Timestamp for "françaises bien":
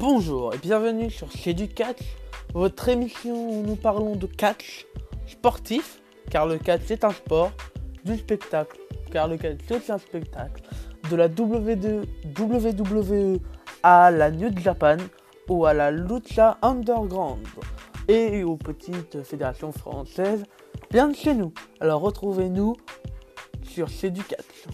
19.72-21.08